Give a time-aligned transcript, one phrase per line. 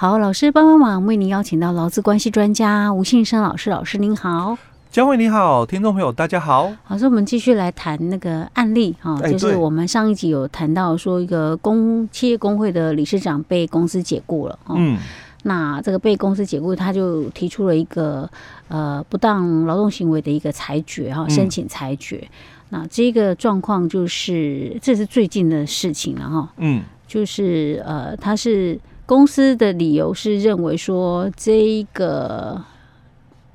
[0.00, 3.68] 好，老师帮帮忙，为您邀请到劳资关系专家吴信生老师。
[3.68, 4.56] 老师您好，
[4.92, 6.72] 江惠你好，听众朋友大家好。
[6.86, 14.56] 老师，我们继续来谈那个案例哈，就是我们上一集有谈到说，一个工企业工会的理事长被公司解雇了。
[14.68, 14.96] 嗯，
[15.42, 18.30] 那这个被公司解雇，他就提出了一个
[18.68, 22.18] 呃不当劳动行为的一个裁决哈，申请裁决。
[22.18, 22.30] 嗯、
[22.68, 26.52] 那这个状况就是这是最近的事情了哈。
[26.58, 28.78] 嗯，就是呃，他是。
[29.08, 32.62] 公司的理由是认为说，这个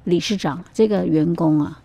[0.05, 1.80] 理事长这个员工啊，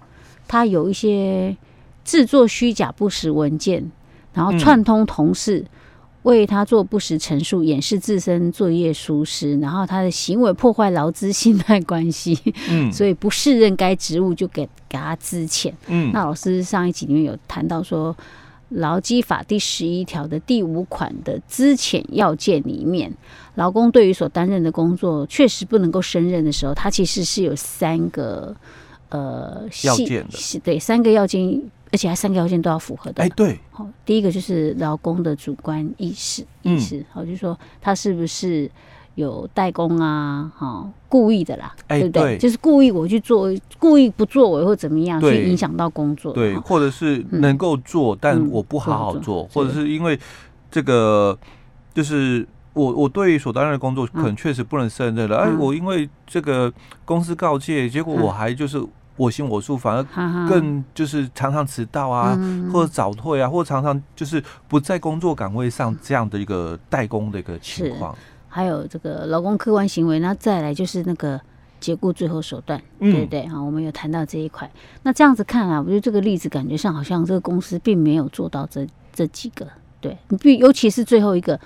[0.49, 1.55] 他有一些
[2.03, 3.93] 制作虚假不实文件，
[4.33, 5.67] 然后串通同事
[6.23, 12.39] 为他做不实陈述，掩饰自身作业疏失，然后他的行为破坏劳资信赖关系，
[12.71, 15.71] 嗯，所以不适任该职务就给给他资遣。
[15.89, 18.17] 嗯，那老师上一集里面有谈到说。
[18.71, 23.13] 劳基法第十一条的第五款的资遣要件里面，
[23.55, 28.55] 劳工对于所担任的工作确实不能够胜任的时候，他其实是有三个
[29.09, 33.23] 呃要件的，对，三个要件，而且还三个要件都要符合的。
[33.23, 38.71] 哎，对，好，第一个就是劳工的主观意识，意识，好，就是说他是不是。
[39.19, 42.23] 有代工啊，哈，故意的啦，欸、对不对？
[42.23, 46.33] 对，就是故意我去做，故意不作为或怎么样，去影响到工作。
[46.33, 50.17] 对，或者是能够做，嗯、但我不好好做，嗯、或者是因为
[50.71, 51.37] 这个，
[51.93, 55.39] 就是我我对于所担任的工作可能确实不能胜任了。
[55.39, 56.73] 哎、嗯，我因为这个
[57.05, 58.81] 公司告诫，结果我还就是
[59.17, 68.15] 我行我素，反而更就是常常迟到啊，嗯、或者早退啊，或者常常就是不在工作岗位上这样的一个代工的一个情况。
[68.59, 71.41] 还有这个劳工客观行为，那再来就是那个
[71.79, 73.47] 解雇最后手段，嗯、对不对？
[73.47, 74.69] 哈，我们有谈到这一块。
[75.05, 79.65] 那这样子看啊，我觉得这个例子感觉上好像这个公司并没有做到这这几个，
[80.01, 81.57] 对，你必尤其是最后一个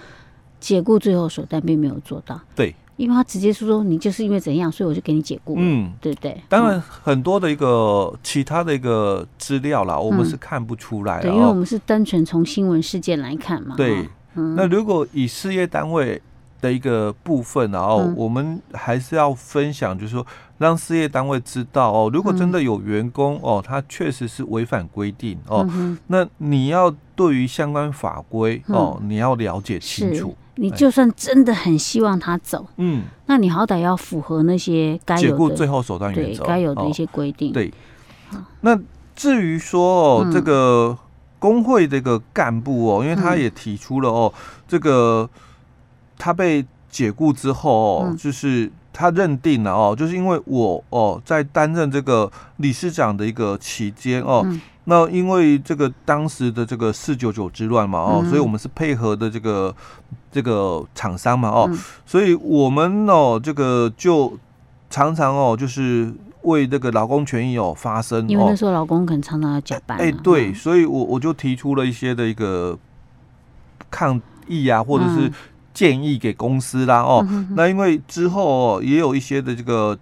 [0.61, 6.39] 解雇最后手段并没有做到，对，因为他直接说说你就是因为怎样，所以我就给你解雇，嗯，对不对？
[6.51, 16.21] 当然很多的一个其他的一个资料啦，我们是看不出来的、因为我们是单纯从新闻事件来看嘛，对，嗯、那如果以事业单位。
[16.63, 20.25] 的一个部分，然后我们还是要分享，就是说
[20.59, 25.69] 让事业单位知道哦，如果真的有员工哦，他确实是违反规定哦，
[26.07, 30.35] 那你要对于相关法规哦，你要了解清楚。
[30.55, 37.53] 你就算真的很希望他走，嗯，那你好歹要符合那些该有的解雇最后手段原则，该有的一些规定。
[37.53, 37.73] 对，
[38.61, 38.79] 那
[39.17, 40.97] 至于说哦，这个
[41.41, 44.33] 工会这个干部哦，因为他也提出了哦，
[44.69, 45.29] 这个。
[46.19, 54.47] 他被解雇之后哦，就是他认定了哦，就是因为我哦在担任这个理事长的一个期间哦，
[54.85, 59.75] 那因为这个当时的这个四九九之乱嘛哦，所以我们是配合的这个
[60.31, 61.71] 这个厂商嘛哦，
[62.05, 64.39] 所以我们哦这个就
[64.91, 66.13] 常常哦就是
[66.43, 69.97] 为这个劳工权益哦发声，因为那时候劳工可能常常要加班。
[69.97, 72.79] 哎，对，所以我我就提出了一些的一个
[73.91, 75.33] 抗议啊，或者是。
[75.75, 79.99] 建议给公司啦哦，那因为之后哦也有一些的这个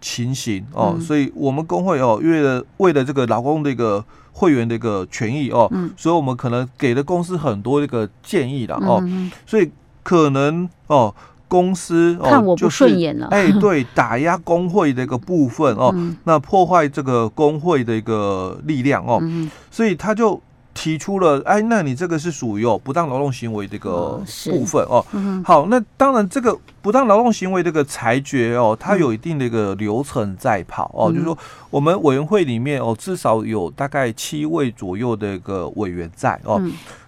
[0.00, 9.02] 情形哦，所以我们工会哦为了为了这个劳工的一个会员的一个权益哦，所以我们可能给了公司很多这个建议了哦，
[9.44, 9.70] 所以
[10.02, 11.14] 可能哦
[11.48, 15.94] 公司哦看我不顺眼了，哎对，打压工会的一个部分哦，
[16.24, 19.22] 那破坏这个工会的一个力量哦，
[19.70, 20.40] 所以他就。
[20.80, 25.04] 提出了，哎，那你这个是属于哦不当劳动行为这个部分哦。
[25.44, 31.36] 好，那当然这个不当劳动行为这个裁决哦，它有一定的一个流程在跑哦，就是说
[31.68, 36.58] 我们委员会里面哦，至少有大概七位左右的一个委员在哦。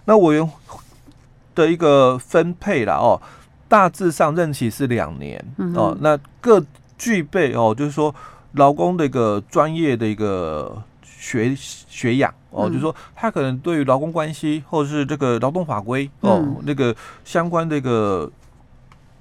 [0.05, 0.51] 那委员
[1.55, 3.19] 的一个分配了哦，
[3.67, 5.97] 大致上任期是两年哦。
[5.99, 6.63] 那各
[6.95, 8.13] 具备哦，就是说
[8.51, 10.83] 劳工的一个专业的一个。
[11.23, 18.29] 学学养哦，就是说他可能对于劳工关系或者是这个劳动法规哦，那个相关的一个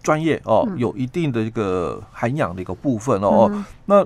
[0.02, 3.64] 专业哦，有一定的一个涵养的一个部分哦。
[3.86, 4.04] 那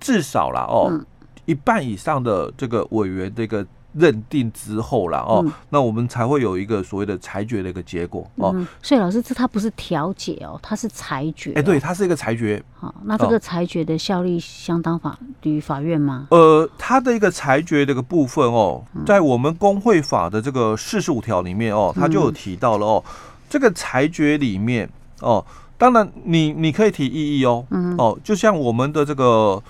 [0.00, 1.04] 至少啦哦，
[1.44, 3.66] 一半以上的这个委员这个。
[3.94, 8.66] 认定之后了哦，嗯、那我们才会有一个所谓的裁决的一个结果哦、嗯。
[8.82, 11.54] 所以老师，这它不是调解哦，它是裁决、哦。
[11.56, 12.62] 哎，欸、对，它是一个裁决。
[12.78, 16.26] 好，那这个裁决的效力相当法于法院吗？
[16.30, 23.12] 呃，它的一个裁决的一个部分哦，在我们工会法的这个四十五条里面哦，它就有提到了哦，嗯、
[23.50, 24.88] 这个裁决里面
[25.20, 25.44] 哦，
[25.76, 29.62] 当然你你可以提异议哦，嗯、哦，就像我们的这个。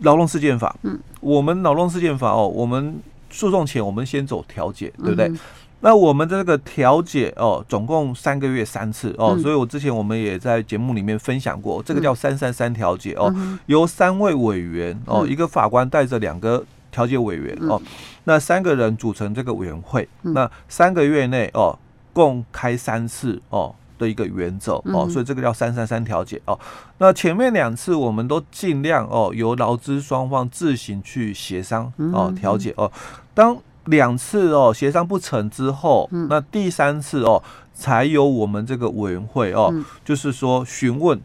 [0.00, 3.00] 劳动事件法，嗯，我们劳动事件法哦，我们
[3.30, 5.26] 诉讼前我们先走调解，对不对？
[5.28, 5.38] 嗯、
[5.80, 17.80] 那我们的这个调解哦，总共三个月三次哦，嗯、所以我之前我们也在节目里面分享过，这个叫三三三调解哦，嗯、由三位委员哦，一个法官带着两个调解委员哦，
[18.24, 21.78] 那三个人组成这个委员会，那三个月内哦，
[22.12, 26.58] 共开三次哦的一个原则哦，所以这个叫三三三调解哦。
[26.98, 32.90] 那前面两次我们都尽量哦，由劳资双方自行去协商哦调解哦，
[33.34, 33.58] 当。
[33.88, 37.42] 两次哦，协商不成之后，嗯、那第三次哦，
[37.72, 41.18] 才由我们这个委员会哦，嗯、就是说询问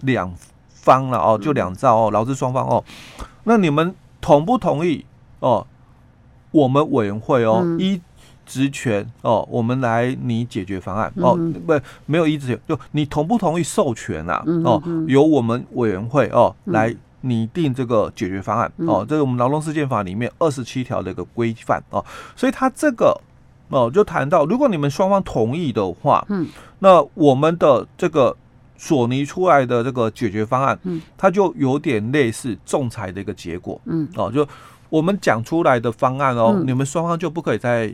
[0.00, 0.34] 两
[0.68, 2.82] 方了哦，就两造哦，劳资双方哦，
[3.44, 5.04] 那你们同不同意
[5.38, 5.64] 哦？
[6.50, 8.00] 我们委员会哦，依、嗯、
[8.48, 14.42] 职权哦，我们来拟解决方案哦，不，没有一直，就你同不同意授权啊？
[14.64, 16.96] 哦，由我们委员会哦来。
[17.22, 22.02] 拟定这个解决方案哦，这是我们劳动事件法里面二十七条的一个规范哦，
[22.36, 23.12] 所以他这个
[23.70, 26.46] 哦就谈到，如果你们双方同意的话，嗯，
[26.78, 28.36] 那我们的这个
[28.76, 34.46] 索尼出来的这个解决方案，嗯，它就有点类似仲裁的一个结果，嗯，哦，就
[34.88, 37.92] 我们讲出来的方案哦，你们双方就不可以再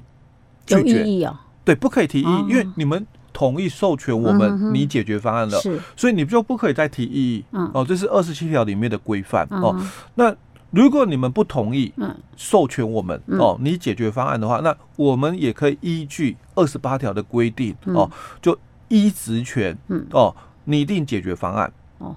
[0.67, 1.33] 拒绝，
[1.65, 3.07] 对，不可以提异议，因为你们。
[3.37, 9.77] 同意授权我们拟解决方案了，是，所以你就不可以再提异议，哦，这是二十七条里面的规范哦。
[10.15, 10.33] 那
[10.71, 11.93] 如果你们不同意
[12.37, 18.09] 授权我们哦拟解决方案的话，那我们也可以依据二十八条的规定哦，
[18.41, 18.57] 就
[18.87, 19.77] 依职权
[20.13, 20.33] 哦
[20.67, 21.73] 拟定解决方案。
[21.99, 22.15] 哦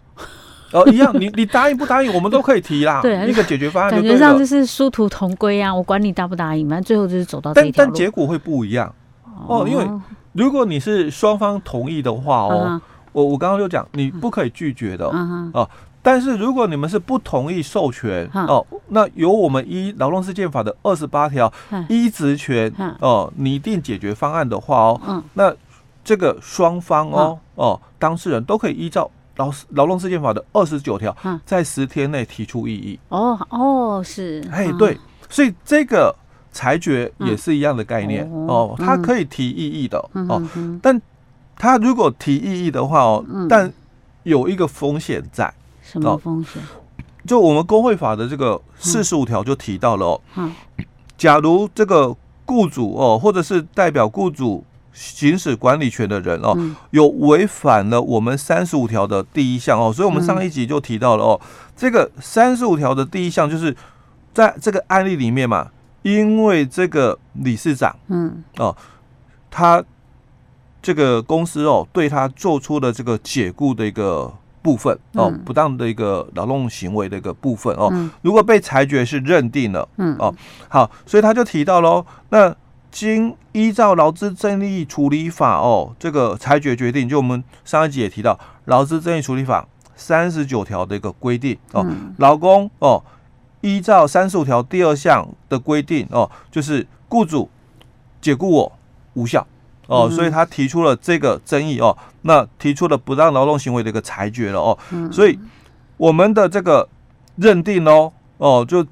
[0.71, 2.99] 哦一样，你你答应不答应，我们都可以提啦。
[3.03, 7.53] 对，一个解决方案感觉上就是殊途同归啊，我管你答不答应，反正最后就是走到。
[7.53, 8.93] 但但结果会不一样
[9.47, 9.87] 哦，因为。
[10.33, 12.79] 如果你是双方同意的话哦，
[13.11, 15.67] 我我刚刚就讲你不可以拒绝的、哦。
[16.03, 21.51] 但是如果你们是不同意授权、嗯、哦，那由我们依劳动事件法的二十八条
[21.89, 25.51] 依职权哦拟定解决方案的话哦，嗯、那
[26.03, 32.99] 这个双方哦、嗯、哦当事人都可以依照劳劳动事件法的二十九条，在十天内提出异议。
[33.09, 34.97] 哦哦是，哎对，
[35.29, 36.13] 所以这个。
[36.49, 40.41] 裁决也是一样的概念哦，他可以提异议的哦，
[40.81, 40.99] 但
[41.55, 43.71] 他如果提异议的话哦，但
[44.23, 45.53] 有一个风险在，
[45.83, 46.59] 什么风险？
[47.27, 50.19] 就我们工会法的这个四十五条就提到了哦，
[51.15, 54.65] 假如这个雇主哦，或者是代表雇主
[54.97, 56.57] 行使管理权的人哦，
[56.89, 61.39] 有违反了我们三十五条的第一项哦，所以我们上一集就提到了哦，
[61.75, 63.75] 这个三十五条的第一项就是
[64.33, 65.69] 在这个案例里面嘛。
[66.03, 68.73] 因为这个理事长，嗯，哦，
[69.51, 69.83] 他
[70.81, 77.91] 这个公司哦，对他做出了这个解雇的一个部分哦，不当的一个劳动行为的一个部分哦，
[78.21, 80.33] 如果被裁决是认定了，嗯，哦，
[80.69, 82.55] 好，所以他就提到喽，那
[82.91, 91.85] 经依照劳资争议处理法哦，这个裁决决定，就我们上一集也提到劳资争议处理法三十九条的一个规定哦，
[92.17, 93.03] 劳工哦。
[93.61, 97.49] 依照三十五条第二项的规定哦，就是雇主
[98.21, 98.71] 解雇我
[99.15, 99.45] 无效
[99.87, 104.77] 哦，所以他提出了这个争议哦，那提出了不当劳动行为的一个裁决了哦，
[105.11, 105.37] 所以
[105.97, 106.87] 我们的这个
[107.37, 108.85] 认定哦哦，就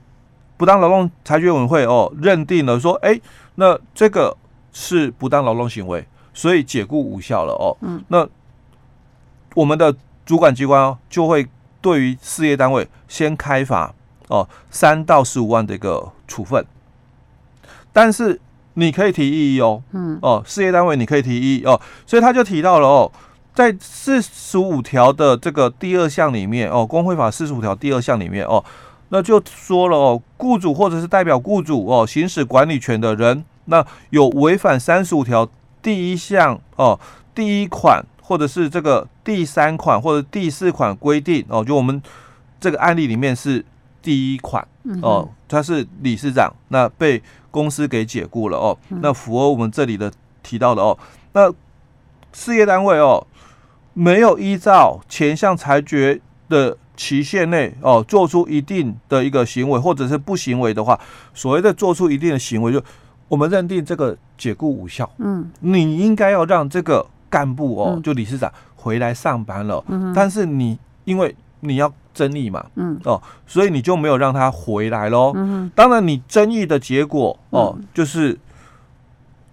[0.57, 3.21] 不当劳动裁决委员会哦认定了说，哎，
[3.55, 4.35] 那这个
[4.71, 7.75] 是不当劳动行为，所以解雇无效了哦，
[8.07, 8.27] 那
[9.53, 9.95] 我们的
[10.25, 11.47] 主管机关哦就会
[11.81, 13.93] 对于事业单位先开罚。
[14.27, 16.65] 哦，三到十五万的一个处分，
[17.93, 18.41] 但是
[18.73, 23.11] 你可以提异议哦，嗯，哦，事业单位你可以提异议哦，所以他就提到了哦，
[23.53, 28.65] 在四十五条的这个第二项里面哦，工会法四十五条第二项里面哦，
[29.15, 35.49] 那就说了哦，雇主或者是代表雇主哦行使管理权的人，那有违反三十五条
[35.81, 36.99] 第一项哦
[37.33, 42.01] 第一款或者是这个第三款或者第四款规定哦，就我们
[42.59, 43.63] 这个案例里面是。
[44.05, 44.63] 第一款
[45.01, 47.19] 哦，他是理事长，那被
[47.49, 50.11] 公司给解雇了哦，那符合我们这里的
[50.43, 50.95] 提到的哦，
[51.33, 51.51] 那
[52.31, 53.25] 事业单位哦，
[53.93, 60.99] 没有依照前项裁决的期限内哦，做出一定的一个行为或者是不行为的话，
[61.33, 62.81] 所谓的做出一定的行为，就
[63.27, 71.91] 我们认定这个解雇无效，嗯，你应该要让这个干部哦，就理事长回来上班了，嗯，但是你因为你要。
[72.15, 75.33] 争议嘛，嗯哦，所以你就没有让他回来喽。
[75.35, 78.39] 嗯，当然你争议的结果哦，就是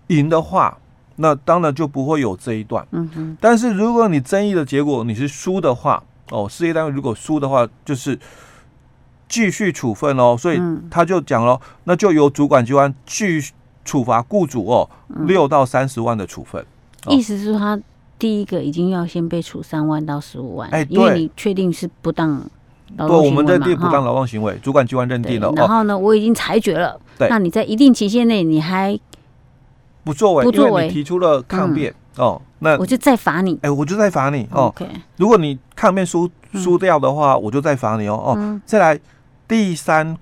[0.06, 0.78] 赢的话，
[1.16, 2.86] 那当然就不会有这一段。
[2.92, 6.00] 嗯哼，但是如果你争议的结果你是输的话，
[6.32, 8.18] 哦，事业单位如果输的话，就是
[9.28, 10.34] 继续处分哦。
[10.36, 10.60] 所以
[10.90, 13.40] 他就讲了，那就由主管机关继
[13.84, 14.88] 处罚雇主哦
[15.26, 16.64] 六到三十万的处分。
[17.08, 17.78] 意思是说，他
[18.18, 22.42] 第一个已经要先被处三万到十五万，哎，因为你确定是不当？
[22.96, 25.50] 对，我们认定不当劳动行为，主管机关认定了。
[25.56, 27.00] 然后呢，我已经裁决了。
[27.18, 28.98] 对，那你在一定期限内你还
[30.04, 33.58] 不作为，不作为，提出了抗辩哦，那我就再罚你。
[33.62, 34.64] 哎，我就再罚你哦。
[34.66, 34.86] OK，
[35.16, 38.14] 如果你抗辩输输掉的话，我就再罚你哦。
[38.14, 39.00] 哦，再来
[39.48, 40.16] 第三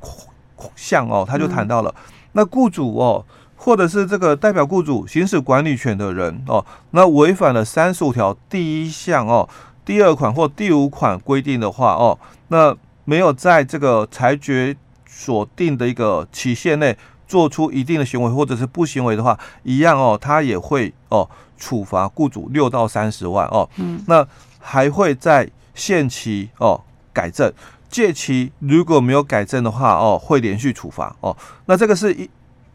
[0.74, 1.94] 项哦，他就谈到了
[2.32, 3.22] 那雇主哦。
[3.62, 9.46] 或者是这个代表雇主行使管理权的人哦，那违反了三十五条第一项哦，
[9.84, 12.74] 第二款或第五款规定的话哦，那
[13.04, 14.74] 没有在这个裁决
[15.06, 16.96] 所定的一个期限内
[17.30, 24.26] 做出一定的行为或者是不行为的话，一样哦，他也会哦处罚雇主六到三十万哦，嗯，那
[24.58, 26.80] 还会在限期哦
[27.12, 27.52] 改正，
[27.88, 32.28] 借期如果没有改正的话哦，会连续处罚哦，那这个是一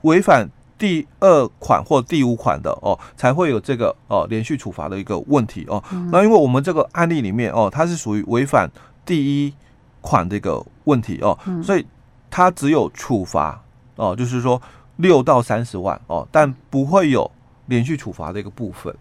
[0.03, 0.49] 违反。
[0.77, 5.81] 第二款或第五款的哦，才会有这个哦连续处罚的一个问题哦。
[5.93, 8.69] 嗯、那因为我们这个案例里面哦，它是属于违反
[9.05, 9.53] 第一
[10.01, 11.87] 款的一个问题哦，嗯、所以
[12.29, 13.63] 它只有处罚
[13.95, 14.61] 哦，就是说
[14.97, 17.29] 六到三十万哦，但不会有
[17.67, 18.95] 连续处罚的一个部分。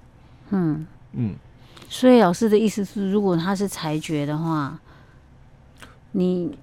[0.51, 1.35] 嗯嗯，
[1.89, 4.79] 所以老师的意思是，如果他是裁决的话，
[6.13, 6.57] 你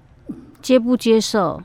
[0.60, 1.62] 接不接受？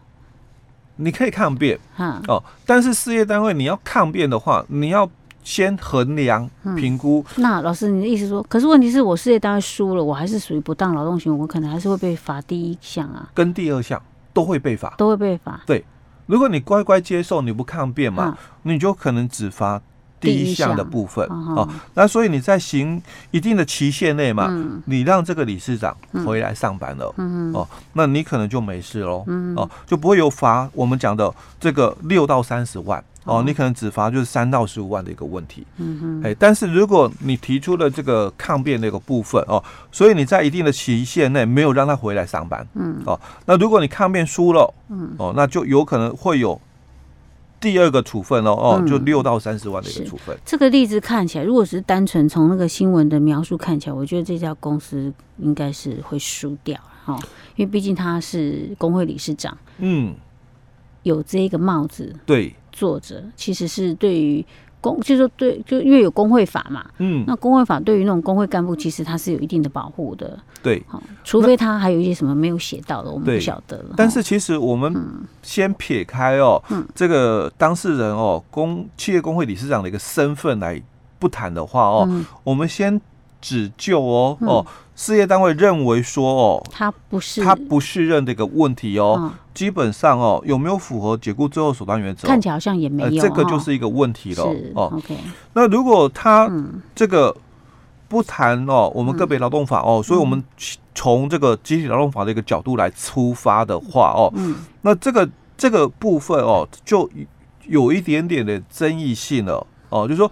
[0.99, 1.79] 你可以抗辩，
[2.27, 5.07] 哦，但是事业单位你要抗辩的话，你要
[5.43, 7.23] 先衡量评估。
[7.35, 14.01] 那老师，你的意思说，可是问题是我事业单位输了，我还是属于不当劳动行为，我可能还是会被罚第一项啊，跟第二项
[14.33, 15.61] 都会被罚，都会被罚。
[15.67, 15.85] 对，
[16.27, 19.81] 如果你乖乖接受，你不抗辩嘛，你就可能只罚。
[20.19, 25.95] 第一项的部分哦，那所以你在行一定的期限内嘛，嗯、你让这个理事长
[26.25, 46.59] 回来上班了，嗯、哦，那你可能就没事喽，嗯、哦，就不会有罚我们讲的这个六到三十万哦，你可能只罚就是三到十五万的一个问题，嗯哼，哎，但是如果你提出了这个抗辩的一个部分哦，所以你在一定的期限内没有让他回来上班，嗯，哦，那如果你抗辩输了，嗯，哦，那就有可能会有。
[47.59, 50.37] 第二个处分哦哦，就六到三十万的一个处分。
[50.45, 57.17] 这个例子看起来，如果是单纯从那个新闻的描述看起来，我觉得这家公司应该是会输掉哦，
[57.55, 60.15] 因为毕竟他是工会理事长，嗯，
[61.03, 64.45] 有这个帽子对坐着，其实是对于。
[64.79, 70.83] 工就是说，对，就因为有工会法嘛，嗯，那工会法对于那种工会干部，其实它是有一定的保护的，对，
[71.23, 73.95] 除非他还有一些什么没有写到的，我们不晓得了。
[73.97, 74.93] 但是其实我们
[75.41, 80.81] 先撇开哦，嗯，这个当事人哦，工企业工会理事长的一个身份来
[81.19, 82.07] 不谈的话哦，
[82.43, 82.99] 我们先
[83.41, 84.65] 只就哦哦。
[84.97, 92.27] 事业单位认为说哦，他不是他不适任的一个问题哦，嗯、基本上哦，有没有符合解雇最后手段原则？
[92.27, 94.91] 看起来好像也没有，呃，这个就是一个问题了哦。
[94.97, 95.15] OK，
[95.53, 96.51] 那如果他
[96.95, 97.33] 这个
[98.07, 100.43] 不谈哦，我们个别劳动法哦，嗯、所以我们
[100.95, 107.07] 从这个集体劳动法的一个角度来出发的话哦，嗯，那这个这个部分哦，就
[107.67, 110.31] 有一点点的争议性了哦，就是说。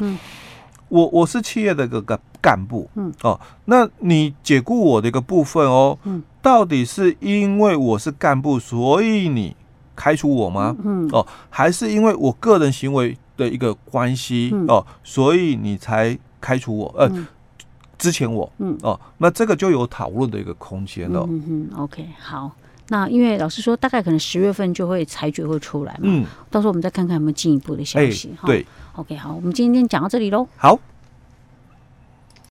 [0.89, 9.55] 嗯我我是企业的个个干部，嗯哦，那你解雇我的一个部分哦，嗯，到底是因为我是干部，所以你
[9.95, 10.75] 开除我吗？
[10.83, 16.93] 嗯哦，还是因为我个人行为的一个关系、嗯、哦，所以你才开除我？
[16.97, 17.11] 呃，
[17.97, 18.49] 之前我？
[18.59, 21.25] 嗯哦，那这个就有讨论的一个空间了。
[21.27, 22.51] 嗯嗯，OK，好，
[22.89, 28.29] 那因为老师说大概可能十月份就会裁决会出来嘛，嗯，到时候我们再看看有没有进一步的消息。
[28.41, 28.65] 欸、对。
[28.93, 30.47] OK，好，我们今天讲到这里喽。
[30.55, 30.79] 好。